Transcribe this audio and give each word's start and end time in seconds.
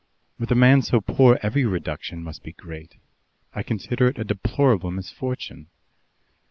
"With 0.39 0.49
a 0.51 0.55
man 0.55 0.81
so 0.81 0.99
poor, 0.99 1.37
every 1.43 1.63
reduction 1.63 2.23
must 2.23 2.41
be 2.41 2.53
great. 2.53 2.95
I 3.53 3.61
consider 3.61 4.07
it 4.07 4.17
a 4.17 4.23
deplorable 4.23 4.89
misfortune." 4.89 5.67